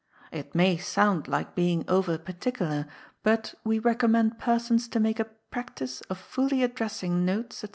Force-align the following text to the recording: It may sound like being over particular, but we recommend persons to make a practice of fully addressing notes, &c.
It 0.31 0.55
may 0.55 0.77
sound 0.77 1.27
like 1.27 1.53
being 1.53 1.85
over 1.87 2.17
particular, 2.17 2.87
but 3.21 3.53
we 3.63 3.77
recommend 3.77 4.39
persons 4.39 4.87
to 4.87 4.99
make 4.99 5.19
a 5.19 5.25
practice 5.51 6.01
of 6.09 6.17
fully 6.17 6.63
addressing 6.63 7.23
notes, 7.23 7.57
&c. 7.57 7.67